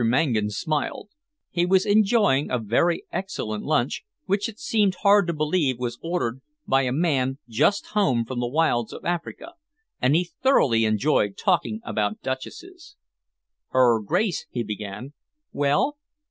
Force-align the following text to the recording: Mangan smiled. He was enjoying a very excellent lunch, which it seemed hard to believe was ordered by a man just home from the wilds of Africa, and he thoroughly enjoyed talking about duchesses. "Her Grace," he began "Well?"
Mangan 0.03 0.49
smiled. 0.49 1.09
He 1.51 1.63
was 1.63 1.85
enjoying 1.85 2.49
a 2.49 2.57
very 2.57 3.05
excellent 3.11 3.63
lunch, 3.63 4.03
which 4.25 4.49
it 4.49 4.57
seemed 4.57 4.95
hard 5.03 5.27
to 5.27 5.31
believe 5.33 5.77
was 5.77 5.99
ordered 6.01 6.41
by 6.67 6.81
a 6.83 6.91
man 6.91 7.37
just 7.47 7.85
home 7.89 8.25
from 8.25 8.39
the 8.39 8.47
wilds 8.47 8.93
of 8.93 9.05
Africa, 9.05 9.53
and 10.01 10.15
he 10.15 10.23
thoroughly 10.41 10.85
enjoyed 10.85 11.37
talking 11.37 11.81
about 11.83 12.19
duchesses. 12.23 12.95
"Her 13.69 14.01
Grace," 14.01 14.47
he 14.49 14.63
began 14.63 15.13
"Well?" 15.53 15.97